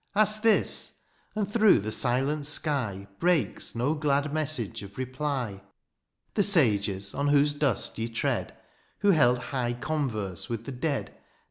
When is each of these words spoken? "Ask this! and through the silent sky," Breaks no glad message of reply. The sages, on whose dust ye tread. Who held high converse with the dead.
"Ask 0.15 0.41
this! 0.41 0.93
and 1.35 1.47
through 1.47 1.77
the 1.77 1.91
silent 1.91 2.47
sky," 2.47 3.07
Breaks 3.19 3.75
no 3.75 3.93
glad 3.93 4.33
message 4.33 4.81
of 4.81 4.97
reply. 4.97 5.61
The 6.33 6.41
sages, 6.41 7.13
on 7.13 7.27
whose 7.27 7.53
dust 7.53 7.99
ye 7.99 8.07
tread. 8.07 8.57
Who 9.01 9.11
held 9.11 9.37
high 9.37 9.73
converse 9.73 10.49
with 10.49 10.63
the 10.63 10.71
dead. 10.71 11.15